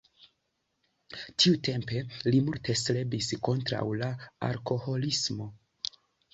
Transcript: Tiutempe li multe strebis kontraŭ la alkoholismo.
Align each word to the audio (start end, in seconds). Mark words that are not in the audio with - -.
Tiutempe 1.43 2.01
li 2.29 2.41
multe 2.49 2.77
strebis 2.81 3.31
kontraŭ 3.51 3.85
la 4.03 4.11
alkoholismo. 4.51 5.53